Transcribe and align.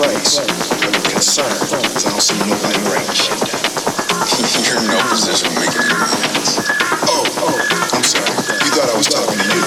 place 0.00 0.40
when 0.80 0.92
the 0.96 1.10
concern 1.12 1.52
is 1.94 2.06
also 2.06 2.32
nobody 2.48 2.80
shit 3.12 3.36
down. 3.44 3.60
You're 4.64 4.80
in 4.80 4.88
no 4.88 4.98
position 5.10 5.52
to 5.52 5.60
make 5.60 5.76
any 5.76 6.06
sense. 6.08 6.64
Oh, 7.04 7.22
oh, 7.44 7.56
I'm 7.92 8.04
sorry. 8.04 8.32
You 8.64 8.70
thought 8.72 8.88
I 8.88 8.96
was 8.96 9.08
talking 9.08 9.38
to 9.38 9.44
you. 9.54 9.59